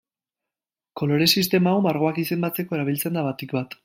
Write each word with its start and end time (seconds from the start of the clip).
Kolore 1.01 1.27
sistema 1.41 1.73
hau 1.75 1.83
margoak 1.87 2.17
izendatzeko 2.23 2.79
erabiltzen 2.79 3.21
da 3.21 3.27
batik-bat. 3.29 3.77